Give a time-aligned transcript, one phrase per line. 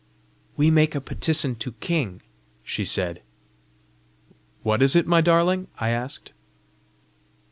[0.57, 2.23] "We make a petisson to king,"
[2.63, 3.21] she said.
[4.63, 6.31] "What is it, my darling?" I asked.